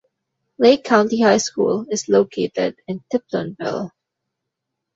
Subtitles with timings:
[0.57, 3.91] Lake County High School is located in Tiptonville.